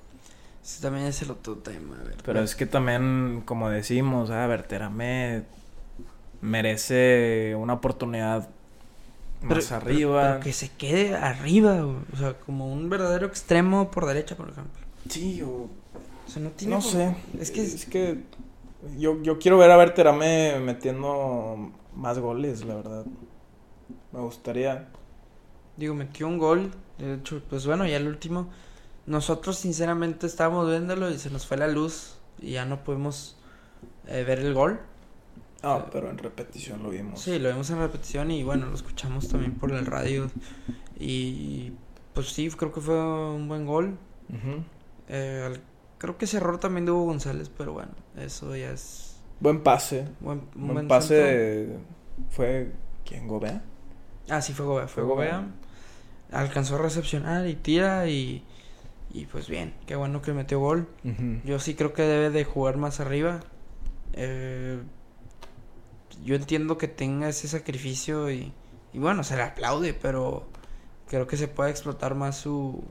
[0.64, 2.18] Ese también es el otro tema, a ver.
[2.24, 5.44] Pero es que también, como decimos, ah, Berterame
[6.42, 8.50] merece una oportunidad
[9.42, 10.22] más pero- arriba.
[10.34, 11.98] pero que se quede arriba, güey.
[12.14, 14.82] o sea, como un verdadero extremo por derecha, por ejemplo.
[15.10, 15.70] Sí, o...
[16.28, 17.16] O sea, no tiene No por- sé.
[17.40, 18.24] Es que Es que
[18.98, 23.06] yo, yo quiero ver a Berterame metiendo más goles, la verdad.
[24.12, 24.88] Me gustaría.
[25.78, 26.72] Digo, metió un gol.
[26.98, 28.50] De hecho, pues bueno, ya el último.
[29.06, 33.38] Nosotros, sinceramente, estábamos viéndolo y se nos fue la luz y ya no pudimos
[34.08, 34.80] eh, ver el gol.
[35.62, 37.22] Ah, pero en repetición lo vimos.
[37.22, 40.30] Sí, lo vimos en repetición y bueno, lo escuchamos también por el radio.
[40.98, 41.72] Y
[42.14, 42.96] pues sí, creo que fue
[43.34, 43.98] un buen gol.
[45.10, 45.54] Eh,
[45.98, 50.06] creo que ese error también de Hugo González, pero bueno, eso ya es Buen pase.
[50.20, 51.78] buen, un Buen, buen pase de-
[52.30, 52.72] fue
[53.06, 53.62] ¿quién Gobea?
[54.30, 55.38] Ah, sí, fue Gobea, fue Fue Gobea.
[55.38, 55.52] Gobea.
[56.32, 58.44] Alcanzó a recepcionar y tira y,
[59.12, 60.88] y pues bien, qué bueno que metió gol.
[61.44, 63.40] Yo sí creo que debe de jugar más arriba.
[64.14, 64.80] Eh,
[66.24, 68.54] yo entiendo que tenga ese sacrificio y,
[68.94, 70.48] y bueno, se le aplaude, pero
[71.08, 72.84] creo que se puede explotar más su,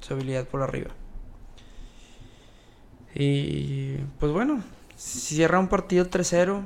[0.00, 0.90] su habilidad por arriba.
[3.14, 4.62] Y pues bueno,
[4.96, 6.64] cierra un partido 3-0.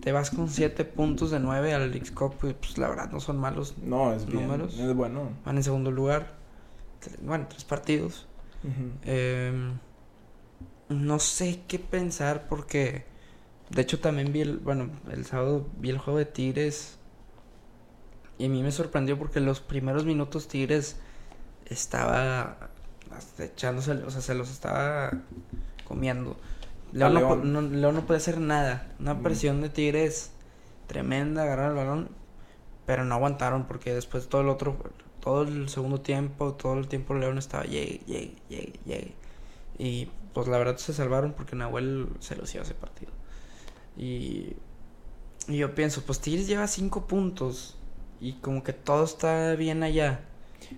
[0.00, 2.34] Te vas con 7 puntos de 9 al Leagues Cup.
[2.42, 3.76] y, Pues la verdad no son malos.
[3.82, 4.42] No, es bien.
[4.42, 4.78] Números.
[4.78, 5.30] Es bueno.
[5.44, 6.34] Van en segundo lugar.
[7.22, 8.26] Bueno, tres partidos.
[9.04, 9.78] Em,
[10.88, 13.04] no sé qué pensar porque
[13.74, 16.98] de hecho también vi el, bueno, el sábado vi el juego de Tigres
[18.38, 20.96] y a mí me sorprendió porque los primeros minutos Tigres
[21.66, 22.70] estaba
[23.10, 25.12] hasta echándose, o sea, se los estaba
[25.86, 26.36] comiendo.
[26.92, 28.92] León, no, no- León no puede hacer nada.
[29.00, 30.30] Una presión de Tigres
[30.86, 32.08] tremenda, agarrar el balón,
[32.86, 34.76] pero no aguantaron porque después todo el otro,
[35.20, 39.14] todo el segundo tiempo, todo el tiempo León estaba llegue, llegue, llegue, llegue.
[39.78, 43.12] Y pues la verdad se salvaron porque Nahuel se lució ese partido.
[43.96, 44.56] Y,
[45.48, 47.78] y yo pienso, pues Tigres lleva cinco puntos
[48.20, 50.22] y como que todo está bien allá.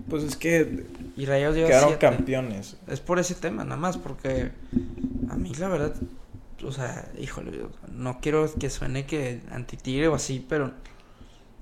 [0.08, 0.84] Pues es que
[1.16, 1.98] Y Rayados lleva quedaron siete.
[1.98, 2.76] campeones.
[2.86, 4.52] Es por ese tema, nada más, porque
[5.28, 5.94] a mí la verdad,
[6.64, 10.72] o sea, híjole, no quiero que suene que anti-tigre o así, pero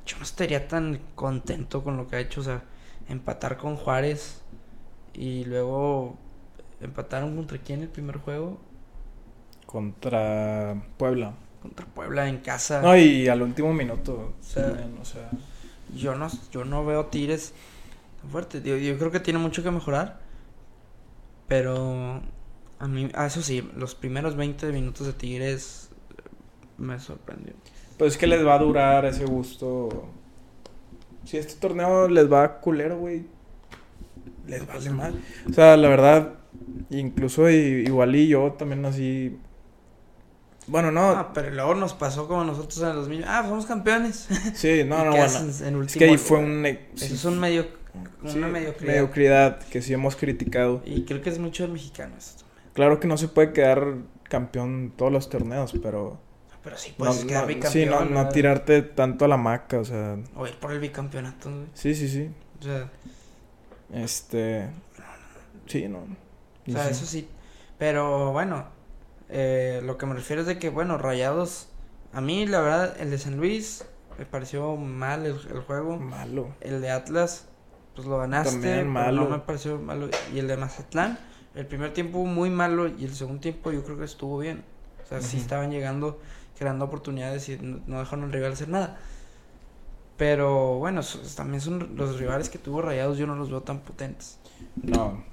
[0.06, 2.64] yo no estaría tan contento con lo que ha hecho, o sea,
[3.08, 4.42] empatar con Juárez
[5.14, 6.18] y luego
[6.80, 8.60] empataron contra quién el primer juego,
[9.66, 11.34] Contra Puebla.
[11.64, 12.80] Contra Puebla en casa.
[12.82, 14.34] No, y al último minuto.
[14.38, 15.30] O sea, también, o sea,
[15.96, 17.54] Yo no, yo no veo Tigres
[18.20, 18.60] tan fuerte.
[18.62, 20.20] Yo, yo creo que tiene mucho que mejorar.
[21.48, 22.20] Pero
[22.78, 26.22] a mí, ah, eso sí, los primeros 20 minutos de Tigres eh,
[26.78, 27.54] me sorprendió.
[27.98, 30.08] Pues es que les va a durar ese gusto.
[31.24, 33.24] Si este torneo les va culero, güey.
[34.46, 35.14] Les vale mal.
[35.48, 36.34] O sea, la verdad,
[36.90, 39.38] incluso i- igual y yo también así.
[40.66, 41.10] Bueno, no.
[41.10, 43.24] Ah, pero luego nos pasó como nosotros en el 2000.
[43.26, 44.28] Ah, somos campeones.
[44.54, 45.24] sí, no, no, bueno.
[45.60, 46.64] en- en Es que ahí fue un.
[46.66, 47.66] Eso sí, es un medio,
[48.22, 48.92] una sí, mediocridad.
[48.92, 50.82] mediocridad que sí hemos criticado.
[50.86, 52.44] Y creo que es mucho del mexicano esto.
[52.72, 56.18] Claro que no se puede quedar campeón todos los torneos, pero.
[56.62, 57.72] Pero sí no, puedes quedar no- bicampeón.
[57.72, 60.16] sí, no, no tirarte tanto a la maca, o sea.
[60.34, 61.66] O ir por el bicampeonato, güey.
[61.74, 62.30] Sí, sí, sí.
[62.60, 62.88] O sea,
[63.92, 64.68] Este.
[65.66, 65.98] Sí, no.
[66.66, 67.28] O sea, eso sí.
[67.78, 68.64] Pero bueno,
[69.28, 71.68] eh, lo que me refiero es de que, bueno, Rayados,
[72.12, 73.84] a mí la verdad, el de San Luis
[74.18, 75.98] me pareció mal el, el juego.
[75.98, 76.54] Malo.
[76.60, 77.46] El de Atlas,
[77.94, 79.24] pues lo ganaste, También malo.
[79.24, 80.08] no me pareció malo.
[80.32, 81.18] Y el de Mazatlán,
[81.54, 84.64] el primer tiempo muy malo y el segundo tiempo yo creo que estuvo bien.
[85.04, 86.18] O sea, sí estaban llegando,
[86.58, 88.98] creando oportunidades y no, dejaron al rival hacer nada.
[90.16, 91.00] Pero bueno,
[91.36, 94.38] también son los rivales que tuvo Rayados, yo no los veo tan potentes.
[94.82, 95.24] No.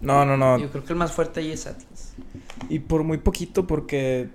[0.00, 0.58] No, no, no.
[0.58, 2.14] Yo creo que el más fuerte ahí es Atlas.
[2.68, 4.28] Y por muy poquito porque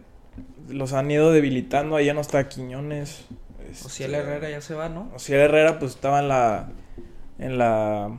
[0.69, 1.95] los han ido debilitando.
[1.95, 3.25] Ahí ya no está Quiñones.
[3.83, 5.09] O si el Herrera ya se va, ¿no?
[5.15, 6.69] Ociel Herrera pues estaba en la
[7.39, 8.09] en la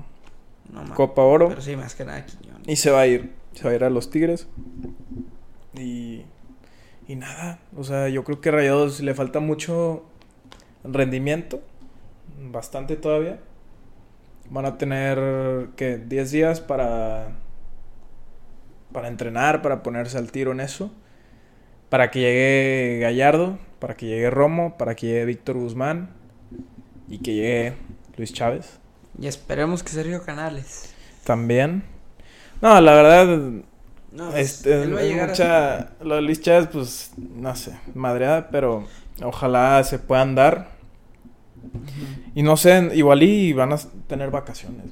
[0.71, 0.95] No.
[0.95, 2.67] Copa Oro Pero sí, más que nada Quiñones.
[2.67, 4.49] y se va a ir, se va a ir a los Tigres.
[5.75, 6.23] Y
[7.09, 10.05] y nada, o sea, yo creo que a Rayados le falta mucho
[10.83, 11.61] rendimiento,
[12.51, 13.39] bastante todavía.
[14.51, 17.29] Van a tener que 10 días para
[18.93, 20.91] para entrenar, para ponerse al tiro en eso.
[21.91, 26.11] Para que llegue Gallardo, para que llegue Romo, para que llegue Víctor Guzmán
[27.09, 27.75] y que llegue
[28.17, 28.81] Luis Chávez
[29.19, 30.95] Y esperemos que Sergio Canales.
[31.25, 31.85] también.
[32.63, 33.39] No, la verdad,
[34.13, 38.49] No, este, él va a es mucha, lo de Luis Chávez, pues, no sé, madreada,
[38.51, 38.87] pero
[39.23, 40.76] ojalá se puedan dar.
[42.35, 44.87] Y no sé, igual y van a tener vacaciones.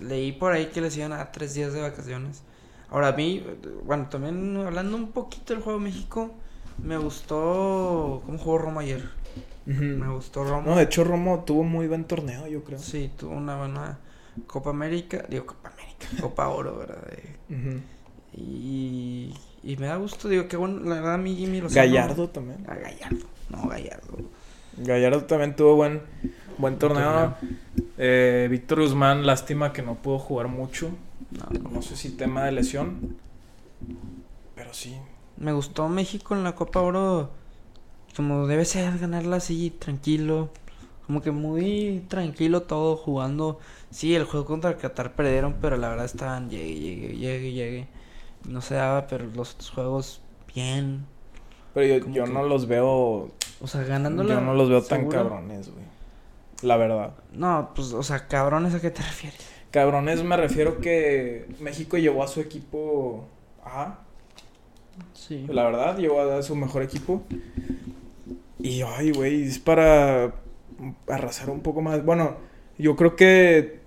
[0.00, 2.42] Leí por ahí que les iban a dar tres días de vacaciones.
[2.90, 3.44] Ahora a mí,
[3.84, 6.30] bueno, también hablando un poquito del juego de México,
[6.82, 9.02] me gustó cómo jugó Romo ayer.
[9.66, 10.70] Me gustó Romo.
[10.70, 12.78] No, de hecho Romo tuvo muy buen torneo, yo creo.
[12.78, 13.98] Sí, tuvo una buena
[14.46, 17.02] Copa América, digo Copa América, Copa Oro, ¿verdad?
[18.32, 21.86] Y, y me da gusto, digo, que bueno, la verdad a mí Jimmy Lozano...
[21.86, 22.64] Gallardo también.
[22.68, 24.16] A Gallardo, no, Gallardo.
[24.80, 26.02] Gallardo también tuvo buen,
[26.58, 27.34] buen torneo.
[27.96, 30.90] Eh, Víctor Guzmán, lástima que no pudo jugar mucho.
[31.30, 33.16] No, No sé si tema de lesión.
[34.54, 34.96] Pero sí.
[35.36, 37.30] Me gustó México en la Copa Oro.
[38.16, 40.50] Como debe ser, ganarla así, tranquilo.
[41.06, 43.60] Como que muy tranquilo todo, jugando.
[43.90, 47.88] Sí, el juego contra Qatar perdieron, pero la verdad estaban llegue, llegue, llegue, llegue.
[48.48, 50.20] No se daba, pero los otros juegos,
[50.54, 51.06] bien.
[51.74, 53.30] Pero yo, yo que- no los veo.
[53.60, 54.34] O sea, ganándola.
[54.34, 55.84] Yo no los veo tan cabrones, güey.
[56.62, 57.14] La verdad.
[57.32, 59.46] No, pues, o sea, cabrones, ¿a qué te refieres?
[59.70, 63.26] Cabrones me refiero que México llevó a su equipo
[63.64, 63.98] A.
[65.12, 65.46] Sí.
[65.48, 67.22] La verdad, llevó a su mejor equipo.
[68.58, 70.32] Y ay, güey, es para
[71.08, 72.04] arrasar un poco más.
[72.04, 72.36] Bueno,
[72.78, 73.80] yo creo que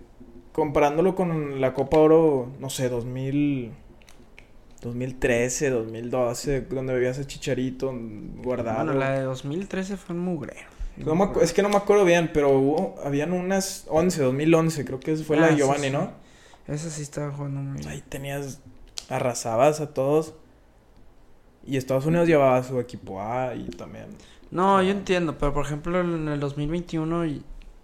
[0.51, 3.71] comparándolo con la Copa Oro, no sé, 2000
[4.81, 7.91] 2013, 2012, donde veías a Chicharito
[8.37, 8.77] guardado.
[8.85, 10.69] Bueno, la de 2013 fue un mugrero.
[10.97, 14.99] No me es que no me acuerdo bien, pero hubo, habían unas 11, 2011, creo
[14.99, 15.91] que fue la Ah, de sí, Giovanni, sí.
[15.93, 16.11] ¿no?
[16.67, 17.89] Esa sí estaba jugando muy bien.
[17.89, 18.59] Ahí tenías,
[19.09, 20.33] arrasabas a todos.
[21.65, 24.07] Y Estados Unidos llevaba a su equipo A y también.
[24.49, 24.83] No, Ah.
[24.83, 27.43] yo entiendo, pero por ejemplo en el 2021 y-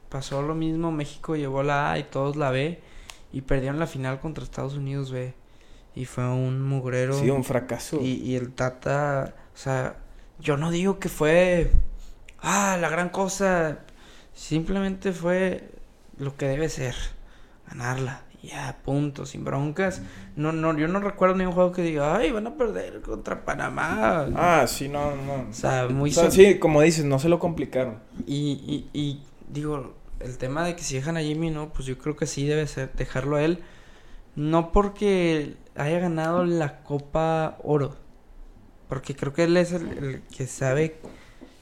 [0.10, 2.80] pasó lo mismo, México llevó la A y todos la B
[3.32, 5.34] y perdieron la final contra Estados Unidos B
[5.98, 8.00] y fue un mugrero Sí, un fracaso.
[8.02, 9.98] y, y el Tata, o sea,
[10.40, 11.72] yo no digo que fue,
[12.42, 13.80] ah, la gran cosa,
[14.34, 15.70] simplemente fue
[16.20, 16.96] lo que debe ser,
[17.68, 20.02] ganarla, ya, punto, sin broncas,
[20.36, 24.28] no, no, yo no recuerdo ningún juego que diga, ay, van a perder contra Panamá,
[24.36, 25.48] Ah, sí, no, no.
[25.50, 28.00] o sea, muy O sea, sí, como dices, no se lo complicaron.
[28.28, 31.98] y, y, y digo, el tema de que si dejan a Jimmy, no, pues yo
[31.98, 33.64] creo que sí debe ser dejarlo a él.
[34.36, 37.96] No porque haya ganado la Copa Oro.
[38.90, 40.98] Porque creo que él es el, el que sabe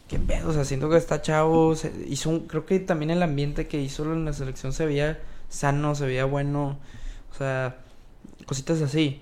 [0.07, 0.49] qué pedo.
[0.49, 1.75] O sea, siento que está chavo.
[1.75, 5.19] se- hizo un, creo que también el ambiente que hizo en la selección se veía
[5.49, 6.79] sano, se veía bueno.
[7.31, 7.77] O sea,
[8.45, 9.21] cositas así.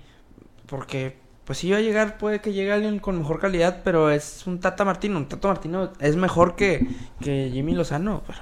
[0.66, 4.46] Porque, pues si iba a llegar, puede que llegue alguien con mejor calidad, pero es
[4.46, 5.18] un Tata Martino.
[5.18, 6.86] Un Tata Martino es mejor que,
[7.20, 8.40] que Jimmy Lozano, pero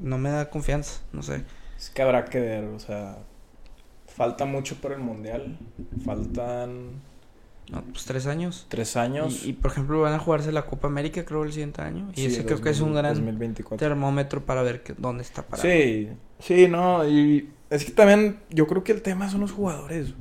[0.00, 1.44] no me da confianza, no sé.
[1.78, 3.18] Es que habrá que ver, o sea.
[4.16, 5.58] Falta mucho para el mundial.
[6.04, 7.02] Faltan
[7.70, 8.66] No, pues tres años.
[8.68, 9.44] tres años.
[9.44, 12.10] Y, y, por ejemplo van a jugarse la Copa América creo el siguiente año.
[12.14, 13.76] Y Sí, ese creo que es un 2000, gran 2024.
[13.76, 15.68] termómetro para ver que, dónde está parado.
[15.68, 16.08] Sí,
[16.40, 17.08] sí, no.
[17.08, 20.14] Y es que también yo creo que el tema son los jugadores.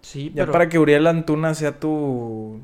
[0.00, 2.58] Sí, Ya pero para que Uriel Antuna sea tu,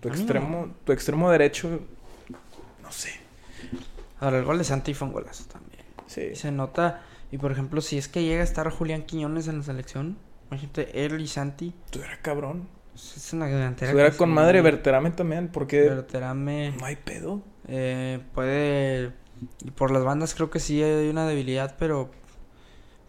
[0.00, 0.14] tu no.
[0.14, 1.80] extremo, tu extremo derecho,
[2.82, 3.10] no sé.
[4.20, 5.82] ahora el gol de Santi fue un golazo también.
[6.06, 6.34] Sí.
[6.36, 9.64] Se nota, y por ejemplo, si es que llega a estar Julián Quiñones en la
[9.64, 10.18] selección,
[10.50, 12.68] imagínate, él y Santi, Estuviera cabrón.
[12.92, 13.90] pues, es una delantera.
[13.90, 17.42] Estuviera con madre Berterame también, porque Berterame, no hay pedo.
[17.66, 19.12] eh, puede,
[19.64, 22.10] y por las bandas creo que sí hay una debilidad, pero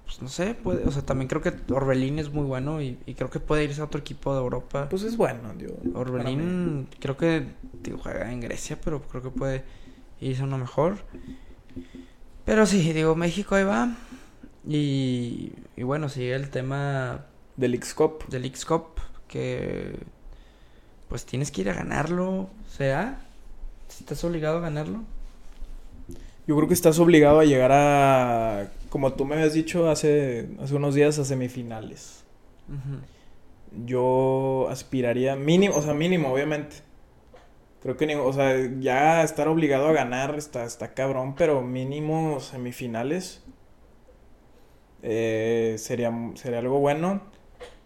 [0.06, 3.14] pues no sé, puede, o sea, también creo que Orbelín es muy bueno y, y
[3.16, 4.88] creo que puede irse a otro equipo de Europa.
[4.90, 5.76] Pues es bueno, digo.
[5.96, 7.48] Orbelín creo que
[7.82, 9.64] digo, juega en Grecia, pero creo que puede
[10.20, 10.98] irse a uno mejor.
[12.46, 13.96] Pero sí, digo, México ahí va.
[14.68, 17.26] Y, y bueno, sigue el tema
[17.58, 18.24] Del X-Cop.
[18.30, 19.98] del X-Cup, que
[21.10, 23.20] pues tienes que ir a ganarlo, ¿será?
[23.90, 25.02] ¿Estás obligado a ganarlo?
[26.48, 30.76] Yo creo que estás obligado a llegar a, como tú me habías dicho hace, hace
[30.76, 32.24] unos días, a semifinales.
[33.86, 36.78] Yo aspiraría mínimo, o sea, mínimo, obviamente.
[37.82, 42.40] Creo que, ni- o sea, ya estar obligado a ganar está, está cabrón, pero mínimo
[42.40, 43.42] semifinales
[45.04, 47.22] eh, sería, sería algo bueno.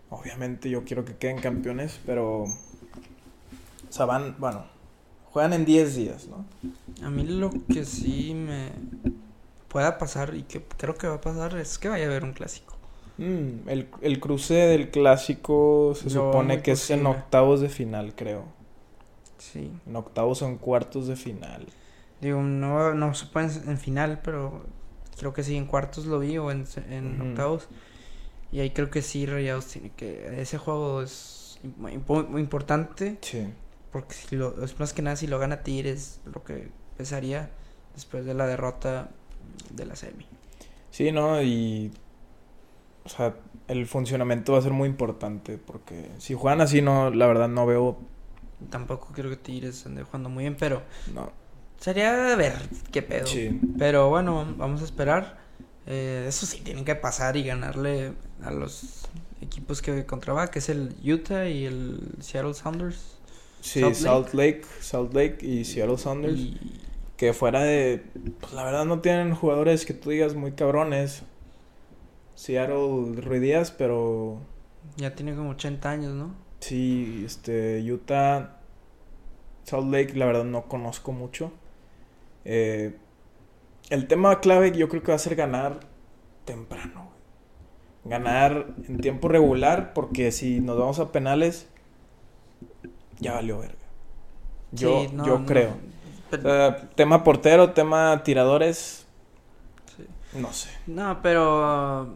[0.10, 2.44] Obviamente yo quiero que queden campeones, pero...
[2.44, 4.66] O sea, van, bueno,
[5.32, 6.46] juegan en 10 días, ¿no?
[7.06, 8.70] A mí lo que sí me
[9.68, 12.34] pueda pasar y que creo que va a pasar es que vaya a haber un
[12.34, 12.76] clásico.
[13.18, 18.46] Mm, el, el cruce del clásico se supone que es en octavos de final, creo.
[19.40, 19.72] Sí.
[19.88, 21.66] En octavos o en cuartos de final.
[22.22, 24.64] Digo, no, no se puede en, en final, pero
[25.18, 26.66] creo que sí, en cuartos lo vi o en,
[27.22, 27.68] octavos.
[28.52, 30.42] Y ahí creo que sí, Rayados tiene que...
[30.42, 33.48] Ese juego es muy importante, Sí.
[33.92, 37.50] porque si lo, es más que nada si lo gana Tigres, lo que pesaría
[37.94, 39.10] después de la derrota
[39.72, 40.26] de la semi.
[40.92, 41.42] Sí, ¿no?
[41.42, 41.92] Y...
[43.06, 43.36] O sea,
[43.68, 47.66] el funcionamiento va a ser muy importante porque si juegan así, no, la verdad no
[47.66, 47.98] veo...
[48.70, 50.82] Tampoco creo que Tigres ande jugando muy bien, pero
[51.14, 51.32] No.
[51.80, 52.54] Sería ver
[52.92, 53.28] qué pedo.
[53.28, 53.60] Sí.
[53.78, 55.38] Pero bueno, vamos a esperar.
[55.86, 58.14] Eh, eso sí, tienen que pasar y ganarle
[58.44, 59.08] a los
[59.42, 63.18] equipos que contra va, que es el Utah y el Seattle Sounders.
[63.62, 66.38] Sí, Salt Salt Lake, Salt Lake y Seattle Sounders.
[66.38, 66.82] Y
[67.16, 68.04] Que fuera de.
[68.40, 71.24] Pues la verdad no tienen jugadores que tú digas muy cabrones.
[72.36, 74.40] Seattle Rui Díaz, pero.
[74.98, 76.36] Ya tiene como 80 años, ¿no?
[76.60, 77.82] Sí, este.
[77.92, 78.60] Utah.
[79.64, 81.52] Salt Lake, la verdad no conozco mucho.
[82.50, 82.96] Eh,
[83.90, 85.82] el tema clave yo creo que va a ser ganar
[86.46, 87.10] temprano.
[88.06, 91.68] Ganar en tiempo regular, porque si nos vamos a penales,
[93.20, 93.76] ya valió verga.
[94.72, 95.46] Yo, Sí, no, yo no.
[95.46, 95.78] creo.
[96.30, 99.06] Pero- tema portero, tema tiradores,
[99.98, 100.06] Sí.
[100.40, 100.70] no sé.
[100.88, 102.08] No, pero uh,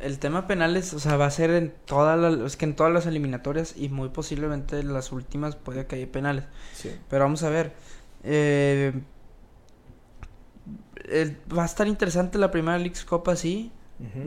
[0.00, 2.92] el tema penales, o sea, va a ser en todas las, es que en todas
[2.92, 6.44] las eliminatorias y muy posiblemente en las últimas puede que haya penales.
[6.72, 6.96] Sí.
[7.08, 7.72] Pero vamos a ver.
[8.22, 8.92] eh,
[11.56, 13.70] va a estar interesante la primera Leagues Copa, sí.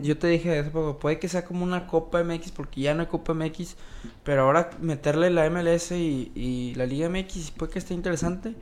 [0.02, 3.02] Yo te dije hace poco, puede que sea como una Copa MX porque ya no
[3.02, 3.76] hay Copa MX,
[4.24, 8.56] pero ahora meterle la MLS y, y la Liga MX puede que esté interesante.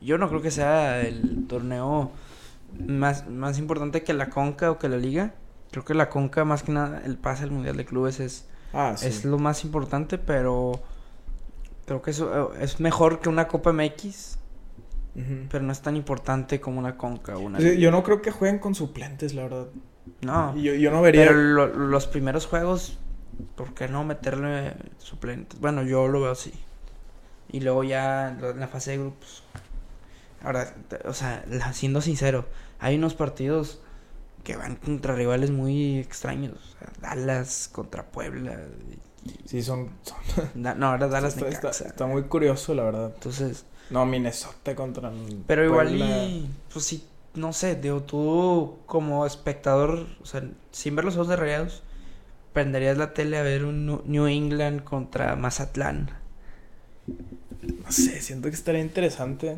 [0.00, 2.10] Yo no creo que sea el torneo
[2.86, 5.34] más, más importante que la Conca o que la Liga.
[5.70, 8.94] Creo que la Conca, más que nada, el pase al Mundial de Clubes es, Ah,
[8.96, 9.06] sí.
[9.06, 10.80] es lo más importante, pero
[11.84, 14.35] creo que eso es mejor que una Copa MX,
[15.50, 17.74] Pero no es tan importante como una Conca una Liga.
[17.74, 19.66] yo no creo que jueguen con suplentes, la verdad.
[20.20, 20.54] No.
[20.56, 21.26] Yo, yo no vería.
[21.26, 22.98] Pero lo- los primeros juegos,
[23.54, 25.58] ¿por qué no meterle suplentes?
[25.60, 26.52] Bueno, yo lo veo así.
[27.50, 29.42] Y luego ya en la fase de grupos.
[30.42, 30.74] Ahora,
[31.06, 32.44] o sea, siendo sincero,
[32.78, 33.80] hay unos partidos
[34.44, 36.54] que van contra rivales muy extraños.
[36.76, 38.60] O sea, Dallas contra Puebla.
[39.44, 39.90] Sí, son.
[40.02, 43.12] son- Da- no, ahora Dallas está, está- está muy curioso, la verdad.
[43.14, 45.12] Entonces, No, Minnesota contra.
[45.46, 51.04] pero igual y, pues sí, no sé, digo, tú como espectador, o sea, sin ver
[51.04, 51.82] los ojos de rayados,
[52.52, 56.10] prenderías la tele a ver un New England contra Mazatlán.
[57.06, 59.52] No sé, siento que estaría interesante.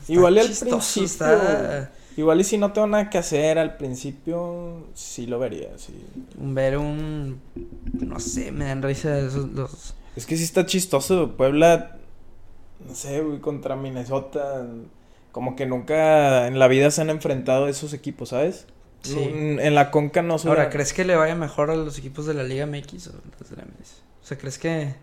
[0.00, 0.78] Está Igual y al principio.
[0.78, 5.92] está Igual y si no tengo nada que hacer al principio, sí lo vería, sí.
[6.38, 7.40] ver un,
[7.92, 9.94] no sé, me dan risa esos los...
[10.16, 11.32] Es que sí está chistoso.
[11.36, 11.98] Puebla,
[12.88, 14.66] no sé, güey, contra Minnesota.
[15.30, 18.66] Como que nunca en la vida se han enfrentado esos equipos, ¿sabes?
[19.02, 19.14] Sí.
[19.14, 21.98] No, en la Conca no se Ahora, da- ¿crees que le vaya mejor a los
[21.98, 24.00] equipos de la Liga MX o los de la MLS?
[24.22, 24.94] O sea, ¿crees que...?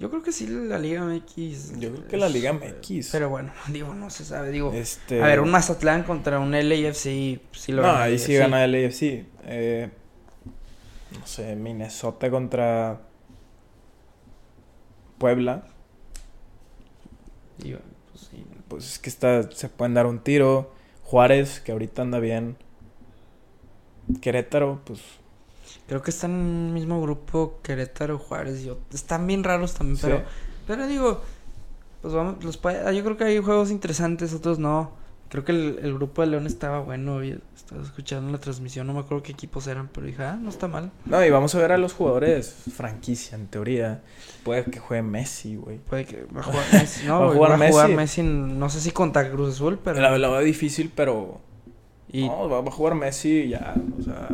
[0.00, 1.78] Yo creo que sí la Liga MX.
[1.78, 3.10] Yo creo que la Liga MX.
[3.12, 4.72] Pero bueno, digo, no se sabe, digo...
[4.72, 5.22] Este...
[5.22, 8.40] A ver, un Mazatlán contra un LAFC, sí lo No, ahí sí LAFC.
[8.40, 9.02] gana el AFC.
[9.44, 9.90] Eh,
[11.18, 13.02] no sé, Minnesota contra
[15.18, 15.64] Puebla.
[17.58, 17.82] Y, pues,
[18.30, 18.42] sí.
[18.68, 20.72] Pues es que está, se pueden dar un tiro.
[21.04, 22.56] Juárez, que ahorita anda bien.
[24.22, 25.02] Querétaro, pues
[25.86, 30.02] Creo que están en el mismo grupo Querétaro, Juárez y Están bien raros también, Sí.
[30.06, 30.22] pero...
[30.66, 31.20] Pero digo,
[32.00, 34.92] pues vamos, los ah, yo creo que hay juegos interesantes, otros no.
[35.28, 39.00] Creo que el, el grupo de León estaba bueno, estaba escuchando la transmisión, no me
[39.00, 40.90] acuerdo qué equipos eran, pero dije, ah, no está mal.
[41.04, 44.02] No, y vamos a ver a los jugadores franquicia, en teoría.
[44.44, 45.78] Puede que juegue Messi, güey.
[45.78, 48.22] Puede que va a jugar Messi, no, Va a jugar va a jugar Messi.
[48.22, 50.00] No sé si contra Cruz Azul, pero...
[50.00, 51.40] La, la veo difícil, pero...
[52.12, 54.28] y No, va, va a jugar Messi y ya, o sea...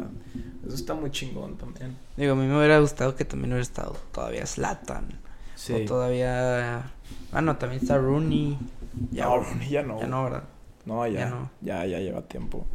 [0.67, 1.97] Eso está muy chingón también.
[2.17, 5.21] digo, a mí me hubiera gustado que también hubiera estado todavía Zlatan,
[5.55, 5.73] Sí.
[5.73, 6.91] o todavía...
[7.33, 8.59] Ah, no, también está Rooney.
[9.11, 10.01] Ya, No, Rooney ya no.
[10.01, 10.45] ya no, ¿verdad?
[10.85, 11.51] No, ya, Ya no.
[11.61, 12.67] ya, ya lleva tiempo.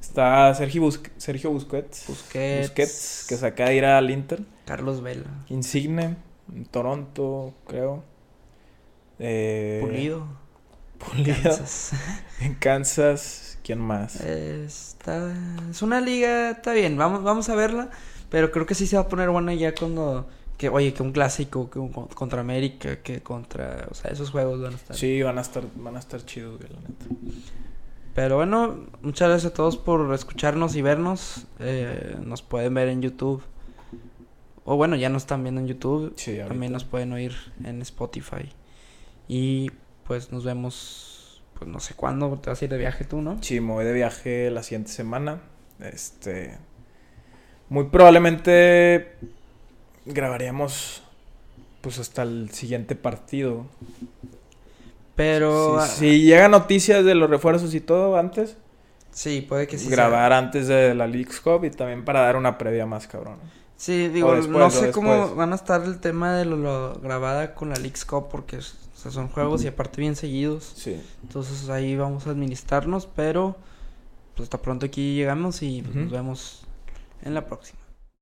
[0.00, 2.04] Está Sergio, Busque- Sergio Busquets.
[2.08, 2.68] Busquets.
[2.68, 4.42] Busquets, que se acaba de ir al Inter.
[4.64, 5.44] Carlos Vela.
[5.48, 6.16] Insigne,
[6.54, 8.04] en Toronto, creo.
[9.18, 10.26] Eh, Pulido.
[10.98, 11.34] Pulido.
[11.42, 11.92] Kansas.
[12.40, 14.20] En Kansas, ¿quién más?
[14.20, 15.34] Está,
[15.68, 17.90] es una liga, está bien, vamos, vamos a verla,
[18.30, 21.10] pero creo que sí se va a poner buena ya cuando, que oye, que un
[21.10, 24.96] clásico, que un con- contra América, que contra, o sea, esos juegos van a estar.
[24.96, 27.04] Sí, van a estar, van a estar chidos, güey, la neta.
[28.14, 33.02] Pero bueno, muchas gracias a todos por escucharnos y vernos, eh, nos pueden ver en
[33.02, 33.42] YouTube,
[34.64, 38.48] o bueno, ya nos están viendo en YouTube, Sí, también nos pueden oír en Spotify,
[39.28, 39.70] y
[40.06, 41.15] pues nos vemos,
[41.58, 43.38] pues no sé cuándo, te vas a ir de viaje tú, ¿no?
[43.42, 45.40] Sí, me voy de viaje la siguiente semana.
[45.80, 46.56] Este.
[47.68, 49.16] Muy probablemente
[50.04, 51.02] grabaríamos
[51.80, 53.66] pues hasta el siguiente partido.
[55.14, 55.80] Pero...
[55.80, 58.56] Si, ah, si llega noticias de los refuerzos y todo antes,
[59.16, 59.86] Sí, puede que sí.
[59.86, 59.96] sea.
[59.96, 63.38] grabar antes de la League's Cup y también para dar una previa más cabrón.
[63.76, 67.54] Sí, digo, después, no sé cómo van a estar el tema de lo, lo grabada
[67.54, 68.58] con la League's Cup porque
[69.10, 70.72] sea, son juegos y aparte bien seguidos.
[70.76, 71.00] Sí.
[71.22, 73.56] Entonces ahí vamos a administrarnos, pero
[74.34, 76.66] pues hasta pronto aquí llegamos y pues, nos vemos
[77.22, 77.78] en la próxima.